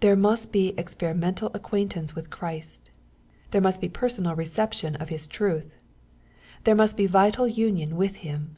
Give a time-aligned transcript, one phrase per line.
[0.00, 2.90] There must be experimental acquaintance with Christ.
[3.52, 5.74] There must be personal re ception of His truth.
[6.64, 8.56] There must be vital union with Him.